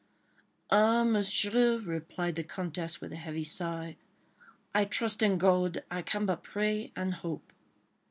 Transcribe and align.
"Ah, 0.71 1.03
Monsieur," 1.03 1.77
replied 1.77 2.35
the 2.35 2.43
Comtesse, 2.43 2.99
with 3.01 3.11
a 3.13 3.17
heavy 3.17 3.43
sigh, 3.43 3.97
"I 4.73 4.83
trust 4.85 5.21
in 5.21 5.37
God—I 5.37 6.01
can 6.01 6.25
but 6.25 6.41
pray—and 6.41 7.13
hope 7.13 7.53